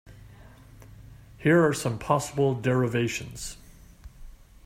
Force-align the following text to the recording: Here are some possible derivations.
Here 1.37 1.63
are 1.63 1.75
some 1.75 1.99
possible 1.99 2.55
derivations. 2.55 3.57